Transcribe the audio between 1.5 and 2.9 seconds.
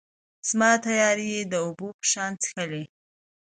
د اوبو په شان چیښلي